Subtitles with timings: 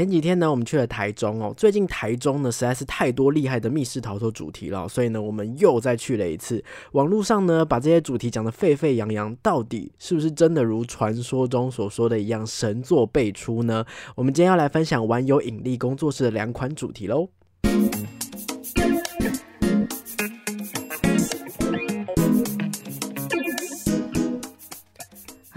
[0.00, 1.52] 前几天呢，我们去了台中哦。
[1.54, 6.64] 最近台中呢，实在是太多厉害的密室逃脱主题了，所以呢，我们又再去了一次。
[6.92, 13.84] 网络上呢，把这些主题讲得沸沸扬扬，到底是不是真的如传说中所说的一样神作辈出呢？
[14.14, 17.28] 我们今天要来分享玩有引力工作室的两款主题喽。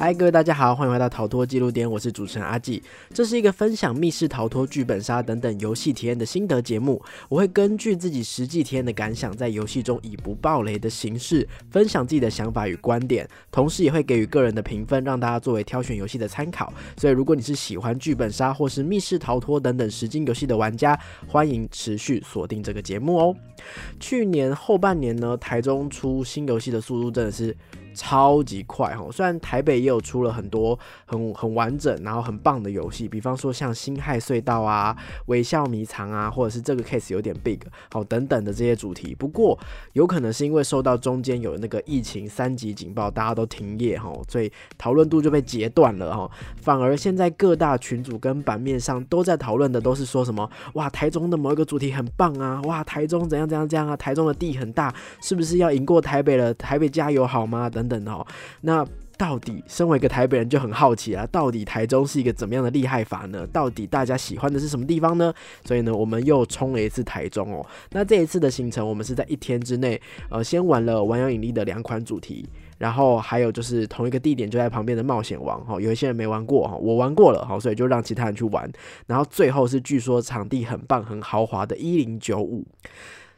[0.04, 2.83] 嗨，各位大家好，欢迎回到逃脱记录点，我是主持人阿纪。
[3.13, 7.02] 这是一个分享密室逃脱、剧本杀等等游戏体验的心得节目。
[7.30, 16.73] 我会根据自己实际体验的感想，在游戏中以不暴雷的形式分享自己的想法与观点，同时也会给予个人的评分，让大家作为挑选游戏的参考。
[16.97, 20.99] 所以，如果你是喜欢剧本杀或是密室逃脱等等实境游戏的玩家，
[21.30, 23.33] 欢迎持续锁定这个节目哦。
[24.02, 27.55] 去年后半年呢，台中出新游戏的速度真的是。
[27.93, 29.07] 超级快哈！
[29.11, 34.95] 虽然台北也有出了很多很很完整，然后很棒的游戏，比方说像《星海隧道》啊、
[35.27, 37.59] 《微笑迷藏》啊，或者是这个 case 有点 big
[37.91, 39.13] 好等等的这些主题。
[39.13, 39.58] 不过
[39.94, 46.31] 有可能是因为受到中间有那个疫情三级警报，大家都停业哈，所以讨论度就被截断了哈。
[46.59, 54.91] 反而现在各大群组跟版面上都在讨论的都是说什么哇，台中的某一个主题很棒啊，哇，台中怎样怎样怎样啊，台中的地很大，
[55.22, 56.52] 是不是要赢过台北了？
[56.55, 57.69] 台北加油好吗？
[57.69, 57.83] 等。
[57.88, 58.26] 等等哦，
[58.62, 63.45] 那到底身为一个台北人就很好奇啊，到底台中是一个怎么样的厉害法呢？
[63.53, 65.31] 到底大家喜欢的是什么地方呢？
[65.64, 67.66] 所以呢，我们又冲了一次台中哦。
[67.92, 72.44] 那这一次的行程，我们是在一天之内，呃，先玩了玩有引力的两款主题，
[72.80, 78.70] 然后还有就是同一个地点就在旁边的冒险王哈，有一些人没玩过哈，我玩过了哈，所以就让其他人去玩。
[79.06, 82.66] 然后最后是据说场地很棒、很豪华的一零九五，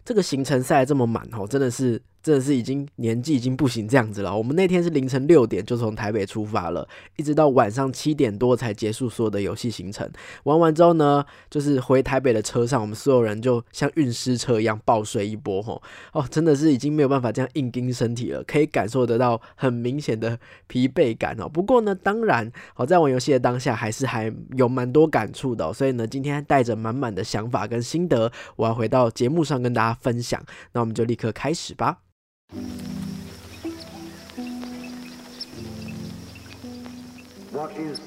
[0.05, 2.01] 这个行程赛这么满哈，真的是。
[2.25, 4.35] 真的是已经年纪已经不行这样子了。
[4.35, 6.87] 我们那天是凌晨六点就从台北出发了，
[7.17, 10.09] 一直到晚上七点多才结束所有的游戏行程。
[10.45, 15.79] 玩完之后呢，就是回台北的车上，我们所有人就像运尸车一样暴睡一波吼。
[16.13, 21.47] 哦，真的是已经没有办法这样硬盯身体了，可以感受得到很明显的疲惫感哦。
[21.47, 30.43] 不过呢，当然，好在玩游戏的当下还是还有蛮多感触的，所以呢，今天带着满满的想法跟心得，我要回到节目上跟大家分享。
[30.73, 31.99] 那我们就立刻开始吧。
[37.55, 38.01] What is?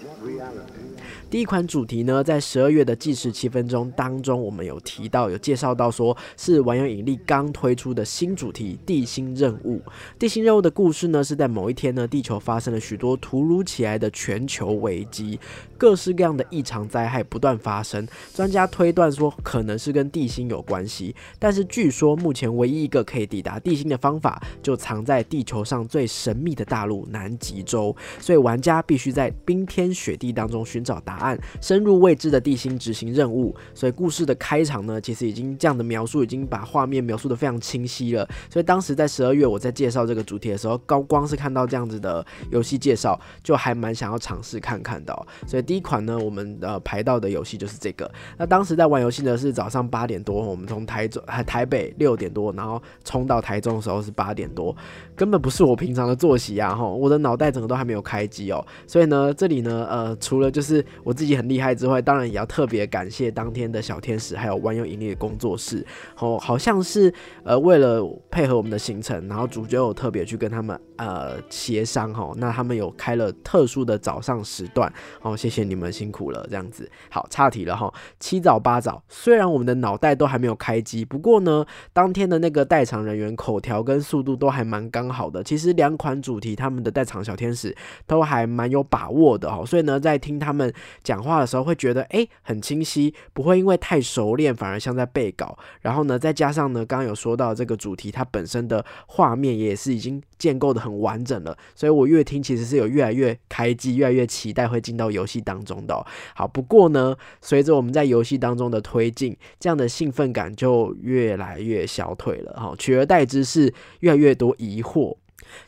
[1.31, 9.83] 第一款主题呢，在十二月的计时七分钟当中，我们有提到，有介绍到，说是玩有引力刚推出的新主题——地心任务。
[10.19, 15.39] 地心任务的故事呢，是在某一天呢，地球发生了许多突如其来的全球危机，
[15.77, 18.09] 各式各样的异常灾害不断发生。
[18.33, 27.95] 专家推断说，可能是跟地心有关系，但是据说目前唯一一个可以抵达地心的方法，就藏在地球上最神秘的大陆南极洲。
[28.19, 31.19] 所以玩家必须在冰天雪地当中寻找答。
[31.19, 38.25] 案深入未知的地心执行任务，所以故事的开场呢，其实已经这样的描述，已经把画面描述的非常清晰了。
[38.49, 45.27] 所以当时在十二月我在介绍这个主题的时候，高光是看到这样子的游戏介绍，就还蛮想要尝试看看的。
[45.45, 48.09] 所以第一款呢，我们呃排到的游戏就是这个。
[48.37, 54.75] 那当时在玩游戏呢是早上八点多，我们从台中还台北六点多，然后冲到台中的时候是八点多，
[55.17, 56.75] 根本不是我平常的作息啊！
[56.75, 58.65] 哈，我的脑袋整个都还没有开机哦。
[58.87, 65.85] 所以呢，这里呢，呃，除了就是我自己很厉害之外，当然也要特别感谢当天的小天使，还有万有引力的工作室。
[66.19, 67.13] 哦，好像是
[67.45, 72.33] 呃为了配合我们的行程，然后主角有特别去跟他们呃协商哈。
[72.37, 74.93] 那他们有开了特殊的早上时段。
[75.23, 76.91] 哦，谢谢你们辛苦了，这样子。
[77.11, 77.93] 好，岔题了哈。
[78.21, 85.43] 七早八早，虽然我们的脑袋都还没有开机，不过呢，当天的那个代场人员口条跟速度都还蛮刚好的。
[85.43, 87.75] 其实两款主题他们的代场小天使
[88.07, 89.65] 都还蛮有把握的哈。
[89.65, 90.73] 所以呢，在听他们。
[91.03, 95.59] 讲话的时候会觉得哎很清晰，不会因为太熟练反而像在背稿。
[95.81, 106.05] 然后呢，再加上呢，刚刚有说到这个主题，它本身的画面也是已经建构的很完整了，所以我越听其实是有越来越开机，越来越期待会进到游戏当中的。
[106.35, 115.17] 好，不过呢，随着我们在游戏当中的推进，这样的兴奋感就越来越消退了哈，取而代之是越来越多疑惑。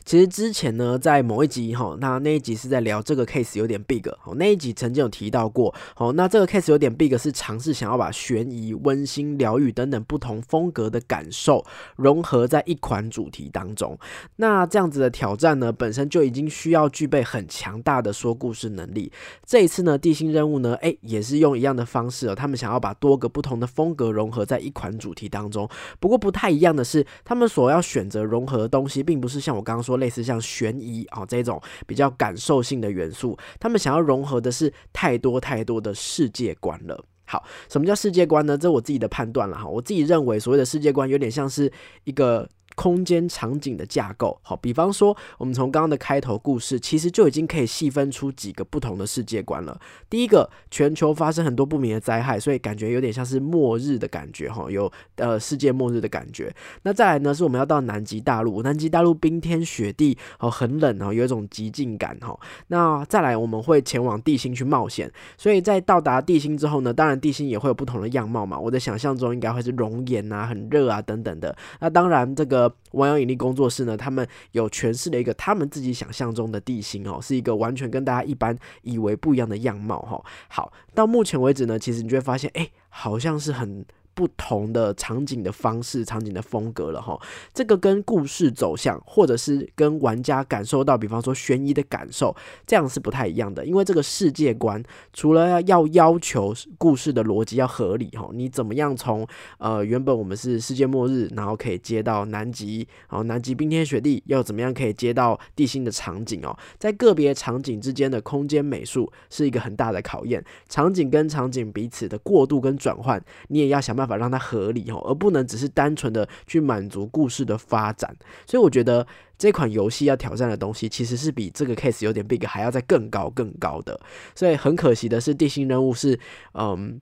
[0.03, 13.97] 其实之前呢，在某一集哈，那那一集是在聊这个 case 有点 big 哦，那一集曾经有提到过，哦，那这个 case 有点 big 是尝试想要把悬疑、温馨、疗愈等等不同风格的感受融合在一款主题当中。
[14.37, 19.11] 那这样子的挑战呢，本身就已经需要具备很强大的说故事能力。
[19.45, 25.69] 这一次呢，地心任务呢，哎，也是用一样的方式哦，他们想要把多个不同的风格融合在一款主题当中。
[25.99, 29.97] 不过不太一样的是，他们所要选择融合的东西，并不是像我刚刚说。
[29.97, 37.05] 类似像悬疑啊这种比较感受性的元素，他们想要融合的是太多太多的世界观了。
[37.25, 38.57] 好，什么叫世界观呢？
[38.57, 39.67] 这我自己的判断了哈。
[39.67, 41.71] 我自己认为，所谓的世界观有点像是
[42.03, 42.49] 一个。
[42.75, 49.79] 空间场景的架构，好，比方说，我们从刚刚的开头故事，其实就已经可以细分出几个不同的世界观了。
[50.09, 56.53] 第一个，全球发生很多不明的灾害，所以感觉有点像是末日的感觉，哈，有呃世界末日的感觉。
[56.83, 62.39] 那再来呢，是我们要到南极大陆，南极大陆冰天雪地，哦，很冷哦，有一种极境感，哈。
[62.67, 68.57] 那再来，我们会前往地心去冒险，所以在到达地心之后呢，当然地心也会有不同的样貌嘛。
[68.57, 71.55] 我的想象中应该会是熔岩啊，很热啊等等的。
[71.79, 72.60] 那当然这个。
[72.91, 80.21] 万有引力工作室呢，他们有诠释了一个他们自己想象中的地形哦，是一个完全跟大家一般以为不一样的样貌哈。
[80.49, 83.85] 好，到目前为止呢，其实你就会发现，哎，好像是很。
[84.13, 87.19] 不同的场景的方式、场景的风格了哈，
[87.53, 92.35] 这个跟故事走向，或者是跟玩家感受到，比方说悬疑的感受，
[92.67, 93.65] 这样是不太一样的。
[93.65, 99.25] 因为这个世界观，除了要要要求故事的逻辑要合理哈，你怎么样从
[99.57, 114.21] 呃原本我们是世界末日，然后可以接到南极，然后南极冰天雪地，要怎么样可以接到地心的场景哦，在个别场景之间的空间美术是一个很大的考验，场景跟场景彼此的过渡跟转换，你也要想办办法。
[114.21, 118.15] 让它合理哦，而不能只是单纯的去满足故事的发展。
[118.45, 123.99] 所以我觉得这款游戏要挑战的东西，其实是比这个 case 有点 big 还要再更高更高的。
[124.35, 126.19] 所以很可惜的是，地心任务是
[126.53, 127.01] 嗯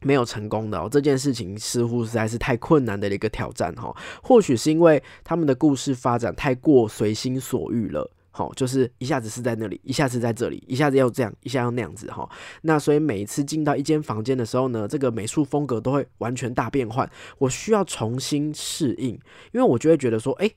[0.00, 0.88] 没有成功的哦。
[0.90, 3.94] 这件事情似乎实在是太困难的一个挑战哈。
[4.22, 8.10] 或许是因为他们的故事发展太过随心所欲了。
[8.36, 12.28] 好，就是一下子是在那里，一下子在这里，一下子要这样，一下要那样子哈。
[12.62, 17.08] 那所以每一次进到一间房间的时候呢，这个美术风格都会完全大变换，
[17.38, 19.10] 我需要重新适应，
[19.52, 20.50] 因为我就会觉得说，哎。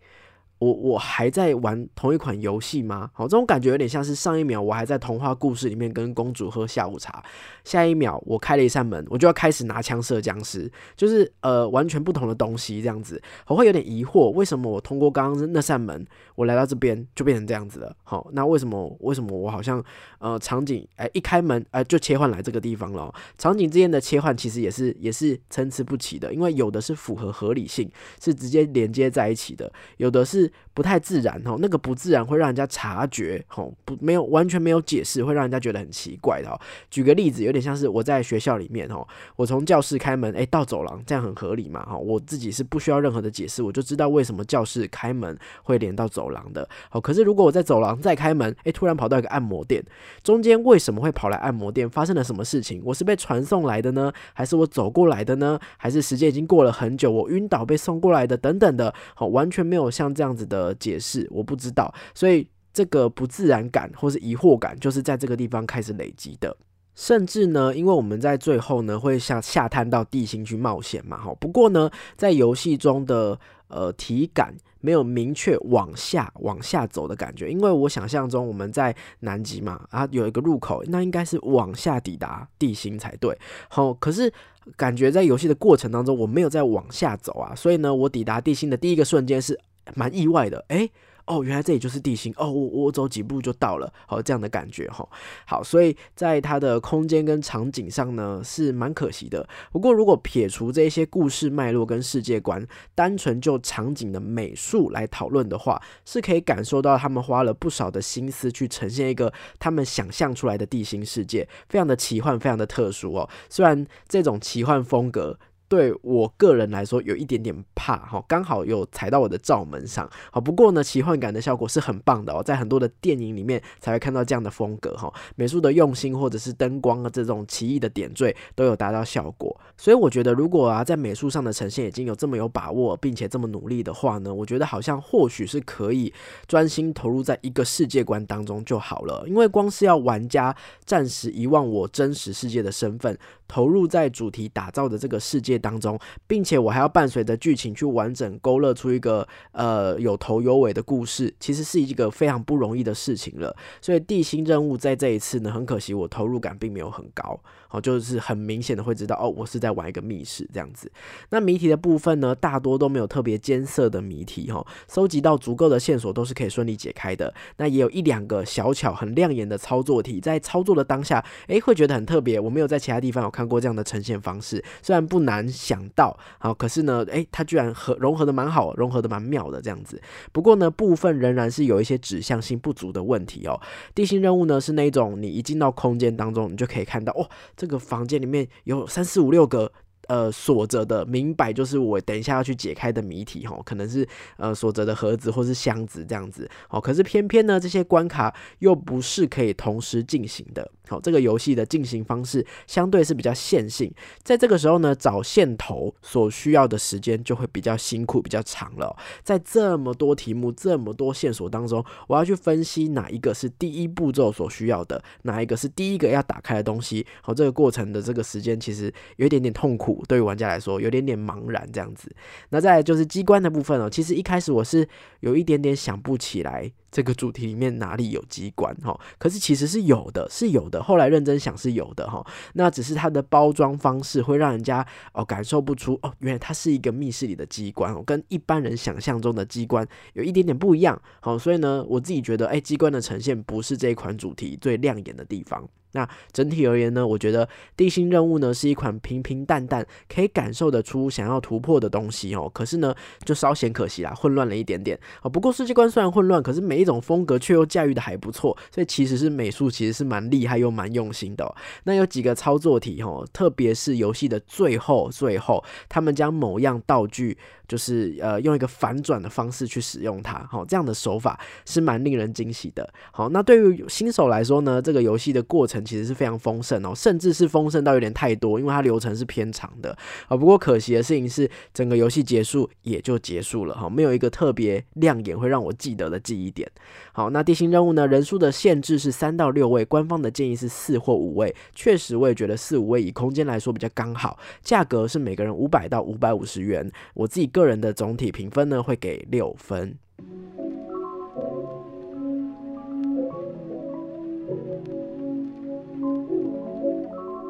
[0.60, 3.10] 我我还在玩同一款游戏吗？
[3.14, 7.24] 好，这种感觉有点像是上一秒我还在童话故事里面跟公主喝下午茶，
[7.64, 17.96] 下一秒我开了一扇门，我就要开始拿枪射僵尸，就是呃完全不同的东西这样子，我会有点疑惑，为什么我通过刚刚那扇门，我来到这边就变成这样子了？
[18.04, 19.84] 好，那为什么为什么我好像
[20.18, 23.14] 呃场景哎一开门哎就切换来这个地方了？
[23.38, 27.88] 场景之间的切换其实也是也是参差不齐的，因为有的是符合合理性，
[28.20, 30.47] 是直接连接在一起的，有的是。
[30.48, 36.60] vi 不太自然哦，那个不自然会让人家察觉哈，不没有完全没有解释，会让人家觉得很奇怪的哦。
[36.92, 39.04] 举个例子，有点像是我在学校里面哦，
[39.36, 41.98] 我从教室开门，哎，到走廊，这样很合理嘛哈。
[41.98, 46.70] 我自己是不需要任何的解释，我就知道为什么教室开门会连到走廊的。
[46.90, 49.84] 好，可是如果我在走廊再开门，哎，突然跑到一个按摩店，
[50.24, 51.90] 中间为什么会跑来按摩店？
[51.90, 52.84] 发生了什么事情？
[52.86, 55.60] 我是被传送来的呢，还是我走过来的呢？
[55.78, 58.38] 还是时间已经过了很久，我晕倒被送过来的？
[58.38, 60.48] 等等的，好，完全没有像这样子。
[60.48, 66.56] 的解释我不知道，所以这个不自然感或是疑惑感，就是在这个地方开始累积的。
[66.96, 71.32] 甚至呢，因为我们在最后呢会下下探到地心去冒险嘛，哈。
[71.40, 83.38] 不过呢，在游戏中的呃体感没有明确往下往下走的感觉，因为我想象中我们在南极嘛，啊有一个入口，那应该是往下抵达地心才对。
[83.70, 84.34] 好，可是
[84.76, 89.60] 感觉在游戏的过程当中，我没有在往下走啊，所以呢，我抵达地心的第一个瞬间是。
[89.96, 90.90] 蛮意外的，哎。
[91.30, 95.06] 哦，原来这里就是地心哦，我我走几步就到了，好这样的感觉哈。
[95.46, 99.46] 好，所以在它的空间跟场景上呢是蛮可惜的。
[99.74, 102.66] 不过如果撇除这些故事脉络跟世界观，
[102.96, 113.30] 单纯就场景的美术来讨论的话，是可以感受到他们花了不少的心思去呈现一个他们想象出来的地心世界，非常的奇幻，非常的特殊哦。
[113.50, 115.38] 虽然这种奇幻风格。
[115.70, 120.10] 对我个人来说有一点点怕哈，刚好有踩到我的罩门上。
[120.32, 129.60] 好，不过呢，奇幻感的效果是很棒的哦，在很多的电影里面才会看到这样的风格哈，美术的用心或者是灯光啊这种奇异的点缀都有达到效果。
[129.76, 136.14] 所以我觉得，如果啊在美术上的呈现已经有这么有把握，并且这么努力的话呢，我觉得好像或许是可以
[136.48, 139.26] 专心投入在一个世界观当中就好了。
[139.28, 140.56] 因为光是要玩家
[140.86, 143.18] 暂时遗忘我真实世界的身份，
[143.50, 145.57] 投入在主题打造的这个世界。
[145.58, 145.98] 当中，
[146.28, 153.56] 并且我还要伴随着剧情去完整勾勒出一个呃有头有尾的故事，其实是一个非常不容易的事情了。
[153.82, 159.78] 所以地心任务在这一次呢，很可惜我投入感并没有很高，好，就是很明显的会知道哦，我是在。
[159.78, 160.92] 玩一个密室这样子。
[161.30, 167.32] 那谜题的部分呢，大多都没有特别艰涩的谜题哈，收集到足够的线索都是可以顺利解开的。
[167.58, 172.40] 那也有一两个小巧很亮眼的操作题，在操作的当下，诶，会觉得很特别。
[172.40, 180.02] 我没有在其他地方有看过这样的呈现方式，虽然不难想到，好，可是呢，诶，它居然和融合的蛮好，融合的蛮妙的这样子。
[180.32, 183.60] 不过呢，部分仍然是有一些指向性不足的问题哦。
[183.96, 189.72] 地心任务呢是那种你一进到空间当中，你就可以看到，哦，这个房间里面有三四五六个。
[190.08, 219.97] 呃，锁着的，明摆就是我等一下要去解开的谜题哈，可能是呃锁着的盒子或是箱子这样子，哦，可是偏偏呢，这些关卡又不是可以同时进行的，好，这个游戏的进行方式相对是比较线性，在这个时候呢，找线头所需要的时间就会比较辛苦、比较长了，在这么多题目、这么多线索当中，我要去分析哪一个是第一步骤所需要的，哪一个是第一个要打开的东西，好，这个过程的这个时间其实有一点点痛苦。
[220.08, 222.14] 对于玩家来说，有点点茫然这样子。
[222.50, 223.90] 那再来就是机关的部分哦。
[223.90, 224.88] 其实一开始我是
[225.22, 230.82] 有一点点想不起来这个主题里面哪里有机关哈，可是其实是有的，是有的。
[230.82, 232.26] 后来认真想是有的哈。
[232.54, 241.00] 那只是它的包装方式会让人家哦感受不出哦，原来它是一个密室里的机关哦，跟一般人想象中的机关有一点点不一样。
[241.20, 245.68] 好，所以呢，我自己觉得，哎，机关的呈现不是这一款主题最亮眼的地方。
[245.98, 252.48] 那整体而言呢，我觉得地心任务呢是一款平平淡淡，可以感受得出想要突破的东西哦。
[252.54, 252.94] 可是呢，
[253.26, 255.30] 就稍显可惜啦，混乱了一点点哦。
[255.30, 261.56] 不过世界观虽然混乱，可是每一种风格却又驾驭的还不错，所以其实是美术其实是蛮厉害又蛮用心的。
[261.86, 267.36] 那有几个操作题哦，特别是游戏的最后最后，他们将某样道具。
[267.68, 272.88] 就是呃用一个反转的方式去使用它，好，这样的手法是蛮令人惊喜的。
[273.12, 279.92] 好，那对于新手来说呢，这个游戏的过程其实是非常丰盛哦，甚至是丰盛到有点太多，因为它流程是偏长的
[280.28, 280.38] 啊。
[280.38, 286.72] 不过可惜的事情是，整个游戏结束也就结束了哈，没有一个特别亮眼会让我记得的记忆点。
[287.12, 297.52] 好，那地形任务呢，人数的限制是三到六位，官方的建议是四或五位，确实我也觉得四五位以空间来说比较刚好，价格是每个人五百到五百五十元，我自己。
[297.58, 299.98] 个人的总体评分呢，会给六分。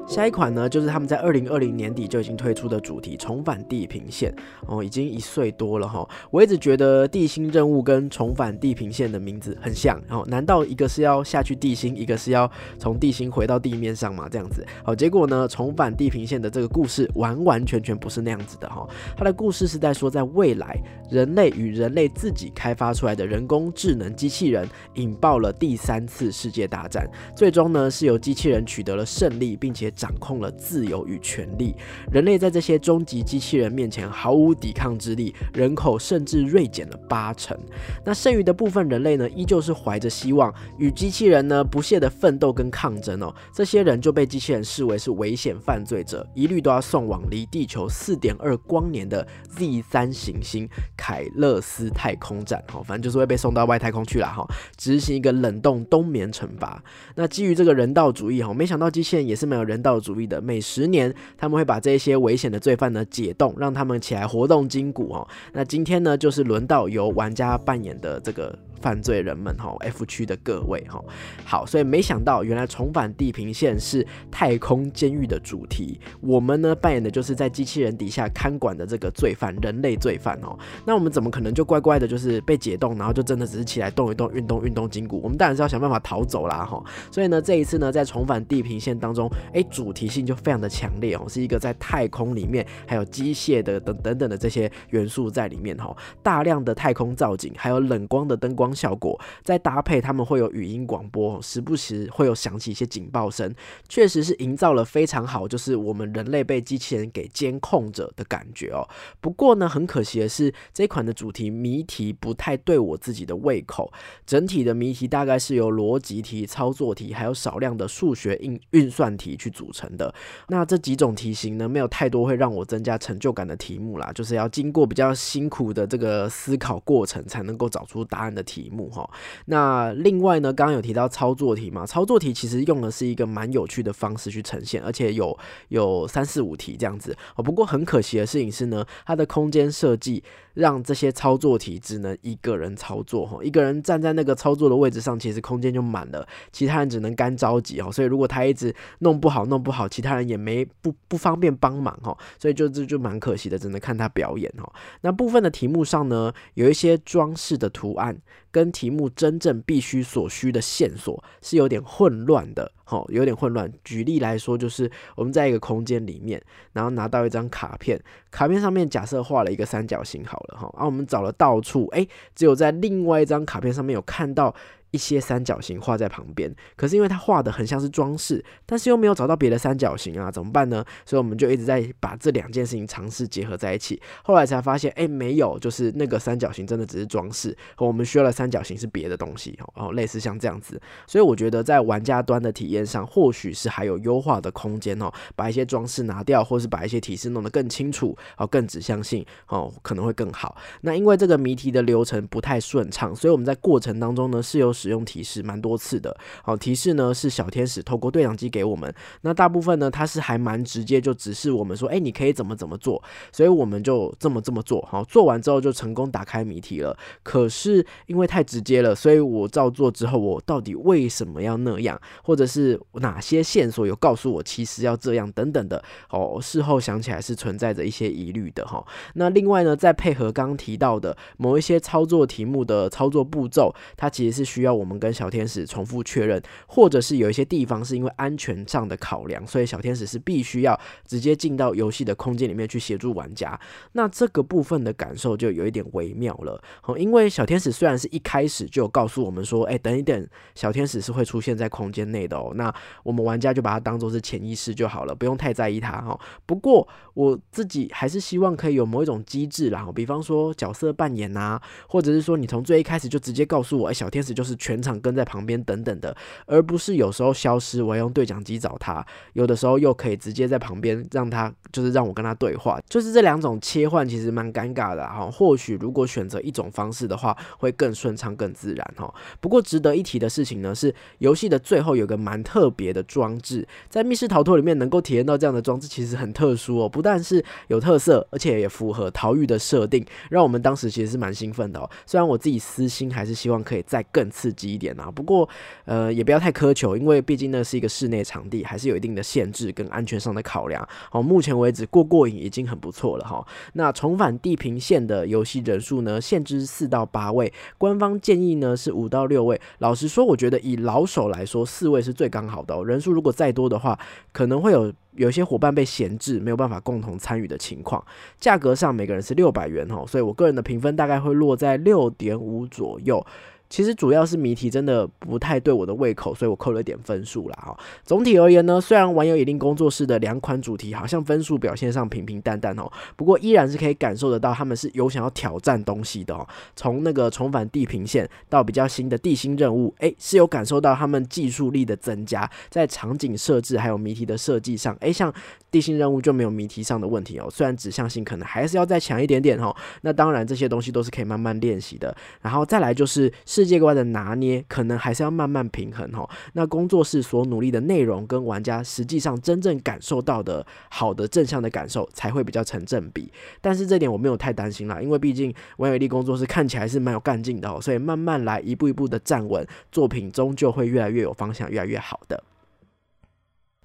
[0.07, 4.31] 下一款呢，就是他们在二零二零年底就已经推出的主题《重返地平线》
[4.65, 6.07] 哦，已经一岁多了哈。
[6.31, 12.49] 我一直觉得地心任务跟重返地平线的名字很像，然后难道一个是要下去地心，一个是要
[12.79, 14.29] 从地心回到地面上吗？
[14.31, 18.87] 这样子，好，结果呢，重返地平线的这个故事完完全全不是那样子的哈。
[19.17, 20.79] 它的故事是在说，在未来，
[21.11, 29.93] 人类与人类自己开发出来的人工智能机器人引爆了第三次世界大战，最终呢是由机器人取得了胜利，并且。
[29.97, 31.75] 掌控了自由与权力，
[32.11, 37.57] 人类在这些终极机器人面前毫无抵抗之力，人口甚至锐减了八成。
[38.05, 43.33] 那剩余的部分人类呢，依旧是怀着希望与机器人呢不懈的奋斗跟抗争哦。
[43.51, 52.63] 这些人就被机器人视为是危险犯罪者，一律都要送往离地球四点二光年的 Z 三行星凯勒斯太空站。
[52.71, 56.83] 哦，反正就是会被送到外太空去了哈，执行一个冷冻冬眠惩罚。
[57.15, 59.86] 那基于这个人道主义哈，没想到机器人也是没有人道。
[59.87, 65.27] 道主义的每十年，他们会把这些危险的罪犯呢解冻，让他们起来活动筋骨哦。
[65.53, 68.57] 那今天呢，就是轮到由玩家扮演的这个。
[68.81, 71.03] 犯罪人们哈，F 区的各位哈，
[71.45, 75.99] 好，所以没想到原来重返地平线是太空监狱的主题。
[76.21, 80.57] 我们呢扮演的就是在机器人底下看管的这个罪犯，人类罪犯哦。
[80.85, 85.19] 那我们怎么可能就乖乖的，就是被解冻，然后就真的只是起来动一动、运动运动筋骨？
[85.23, 86.83] 我们当然是要想办法逃走啦哈。
[87.11, 98.66] 所以呢，这一次呢，在重返地平线当中，哎，主题性就非常的强烈哦，是一个在太空里面还有机械的等等等的这些元素在里面哈，大量的太空造景，还有冷光的灯光。
[98.75, 103.53] 效果再搭配，他们会有语音广播，时不时会有响起一些警报声，
[103.87, 108.87] 确实是营造了非常好，就是我们人类被机器人给监控着的感觉哦。
[109.19, 113.91] 不过呢，很可惜的是，这款的主题谜题不太对我自己的胃口。
[114.25, 120.13] 整体的谜题大概是由逻辑题、操作题，还有少量的数学运运算题去组成的。
[120.47, 128.56] 那这几种题型呢，没有太多会让我增加成就感的题目啦，就是要经过比较辛苦的这个思考过程，才能够找出答案的题。
[128.57, 129.07] 题目哈。
[129.45, 135.37] 那另外呢，刚刚有提到操作题嘛，操作题其实用的是一个蛮有趣的方式去呈现，而且有
[135.67, 137.43] 有三四五题这样子哦。
[137.43, 140.23] 不过很可惜的事情是呢，它的空间设计。
[140.57, 147.91] 让这些操作题只能一个人操作哈，一个人站在那个操作的位置上，其实空间就满了，其他人只能干着急哦。
[147.91, 152.17] 所以如果他一直弄不好，弄不好，其他人也没不不方便帮忙哈。
[152.39, 154.67] 所以就这就蛮可惜的，只能看他表演哈。
[155.01, 158.17] 那部分的题目上呢，有一些装饰的图案
[158.57, 162.71] 跟题目真正必须所需的线索是有点混乱的。
[162.83, 163.71] 好，有点混乱。
[163.83, 166.41] 举例来说，就是我们在一个空间里面，
[166.73, 174.55] 然后拿到一张卡片，卡片上面假设画了一个三角形，好了哈，啊，我们找了到处，哎，只有在另外一张卡片上面有看到。
[174.91, 180.83] 一些三角形画在旁边，可是因为它画的很像是装饰，但是又没有找到别的三角形啊，怎么办呢？
[181.05, 190.81] 所以我们就一直在把这两件事情尝试结合在一起，后来才发现，哎，没有，就是那个三角形真的只是装饰，和我们需要的三角形是别的东西哦，类似像这样子。
[191.05, 200.55] 所以我觉得在玩家端的体验上，或许是还有优化的空间哦，把一些装饰拿掉，或是把一些提示弄得更清楚，哦，更指向性哦，可能会更好。
[200.79, 204.73] 那因为这个谜题的流程不太顺畅，所以我们在过程当中呢是有。
[204.77, 216.95] 使用提示蛮多次的，好提示呢是小天使透过对讲机给我们，那大部分呢它是还蛮直接，就指示我们说，哎，你可以怎么怎么做，所以我们就这么这么做，好做完之后就成功打开谜题了。
[217.23, 228.85] 可是因为太直接了，所以我照做之后，我到底为什么要那样，或者是哪些线索有告诉我其实要这样等等的，哦，事后想起来是存在着一些疑虑的哈。
[229.15, 234.66] 那另外呢，再配合刚刚提到的某一些操作题目的操作步骤，它其实是需要。
[234.67, 243.57] 要我们跟小天使重复确认，或者是有一些地方是因为安全上的考量，所以小天使是必须要直接进到游戏的空间里面去协助玩家。
[243.93, 246.61] 那这个部分的感受就有一点微妙了。
[246.81, 252.51] 好，因为小天使虽然是一开始就告诉我们说，哎，等一等，小天使是会出现在空间内的哦。
[252.55, 256.19] 那我们玩家就把它当做是潜意识就好了，不用太在意它哈。
[256.45, 264.56] 不过我自己还是希望可以有某一种机制啦，比方说角色扮演啊，或者是说你从最一开始就直接告诉我，哎，小天使就是。
[264.57, 269.01] 全场跟在旁边等等的，而不是有时候消失，我要用对讲机找他；
[269.33, 272.79] 有的时候又可以直接在旁边让他，就是让我跟他对话。
[272.89, 275.29] 就是这两种切换其实蛮尴尬的哈。
[275.31, 279.13] 或许如果选择一种方式的话，会更顺畅、更自然哈。
[279.39, 286.89] 不过值得一提的事情呢，是游戏的最后有个蛮特别的装置，在密室逃脱里面能够体验到这样的装置，其实很特殊哦。
[286.89, 291.89] 不但是有特色，而且也符合逃狱的设定，让我们当时其实是蛮兴奋的哦。
[292.05, 294.46] 虽然我自己私心还是希望可以再更次。
[294.47, 295.47] 刺激一点啊，不过
[295.83, 300.87] 呃也不要太苛求，因为毕竟呢是一个室内场地，还是有一定的限制跟安全上的考量。
[301.11, 303.45] 好，目前为止过过瘾已经很不错了哈。
[303.73, 309.59] 那重返地平线的游戏人数呢，限制四到八位，官方建议呢是五到六位。
[309.79, 312.81] 老实说，我觉得以老手来说，四位是最刚好的。
[312.85, 313.99] 人数如果再多的话，
[314.31, 318.01] 可能会有有些伙伴被闲置，没有办法共同参与的情况。
[318.39, 323.25] 价格上每个人是六百元哈，所以我个人的评分大概会落在六点五左右。
[323.69, 327.55] 其实主要是谜题真的不太对我的胃口，所以我扣了一点分数啦。
[327.61, 327.77] 哈。
[328.03, 336.47] 总体而言呢，虽然玩有一定工作室的两款主题好像分数表现上平平淡淡哦，不过依然是可以感受得到他们是有想要挑战东西的哦。
[336.75, 345.33] 从那个重返地平线到比较新的地心任务，诶，是有感受到他们技术力的增加，在场景设置还有谜题的设计上，诶，像
[345.69, 347.49] 地心任务就没有谜题上的问题哦。
[347.51, 352.15] 虽然指向性可能还是要再强一点点哦，那当然这些东西都是可以慢慢练习的。
[352.41, 353.31] 然后再来就是。
[353.57, 356.29] 世界观的拿捏，可能还是要慢慢平衡哈。
[356.53, 363.33] 那工作室所努力的内容，跟玩家实际上真正感受到的好的正向的感受，才会比较成正比。
[363.59, 372.43] 但是这点我没有太担心啦，因为毕竟王伟力工作室看起来是蛮有干劲的哦，所以慢慢来，一步一步的站稳，作品终究会越来越有方向，越来越好的。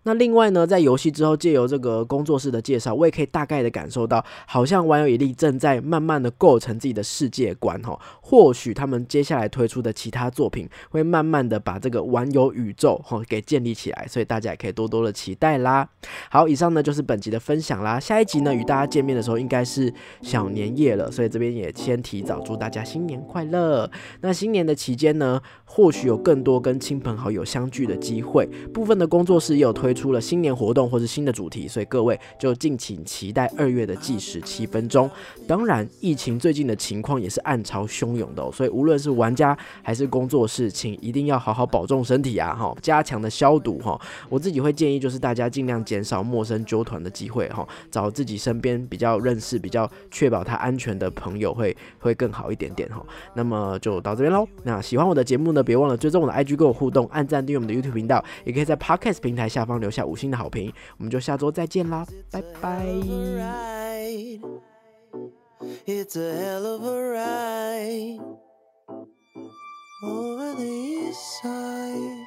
[0.05, 7.97] 那另外呢，在游戏之后，借由这个工作室的介绍，我也可以大概的感受到，好像玩游一力正在慢慢的构成自己的世界观哈。
[8.21, 15.89] 或许他们接下来推出的其他作品，会慢慢的把这个玩游宇宙哈给建立起来，所以大家也可以多多的期待啦。
[16.29, 18.01] 好，以上呢就是本集的分享啦。
[18.01, 23.89] 下一集呢与大家见面的时候，应该是小年夜了，所以这边也先提早祝大家新年快乐。
[24.21, 29.92] 那新年的期间呢，或许有更多跟亲朋好友相聚的机会，部分的工作室也有推。
[29.93, 35.11] 推出了新年活动或是新的主题，所以各位就敬请期待二月的计时七分钟。
[35.47, 42.55] 当然，疫情最近的情况也是暗潮汹涌的，所以无论是玩家还是工作室，请一定要好好保重身体啊！
[42.55, 44.01] 哈，加强的消毒哈。
[44.31, 53.05] 我自己会建议就是大家尽量减少陌生纠团的机会哈，找自己身边比较认识、比较确保他安全的朋友会会更好一点点哈。
[53.35, 54.49] 那么就到这边喽。
[54.63, 60.73] 那喜欢我的节目呢，别忘了追踪我的 IG 跟我互动，按赞订阅我们的 YouTube 频道，也可以在 Podcast 平台下方留下五星的好评。
[60.97, 62.87] 我们就下周再见啦，拜拜。
[65.87, 68.21] It's a hell of a ride
[70.03, 72.27] over the east side.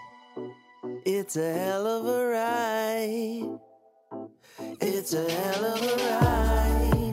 [1.05, 3.59] It's a hell of a ride.
[4.79, 7.04] It's a hell of a ride.